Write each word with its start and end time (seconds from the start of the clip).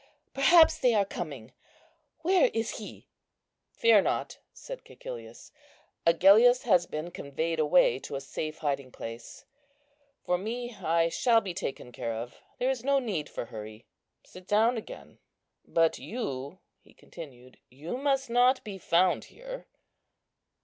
perhaps 0.33 0.79
they 0.79 0.95
are 0.95 1.05
coming; 1.05 1.53
where 2.21 2.49
is 2.55 2.77
he?" 2.79 3.07
"Fear 3.69 4.01
not," 4.01 4.39
said 4.51 4.83
Cæcilius; 4.83 5.51
"Agellius 6.07 6.63
has 6.63 6.87
been 6.87 7.11
conveyed 7.11 7.59
away 7.59 7.99
to 7.99 8.15
a 8.15 8.19
safe 8.19 8.57
hiding 8.57 8.91
place; 8.91 9.45
for 10.23 10.39
me, 10.39 10.73
I 10.73 11.09
shall 11.09 11.39
be 11.39 11.53
taken 11.53 11.91
care 11.91 12.15
of; 12.15 12.41
there 12.57 12.71
is 12.71 12.83
no 12.83 12.97
need 12.97 13.29
for 13.29 13.45
hurry; 13.45 13.85
sit 14.25 14.47
down 14.47 14.75
again. 14.75 15.19
But 15.67 15.99
you," 15.99 16.57
he 16.79 16.95
continued, 16.95 17.59
"you 17.69 17.95
must 17.97 18.27
not 18.27 18.63
be 18.63 18.79
found 18.79 19.25
here." 19.25 19.67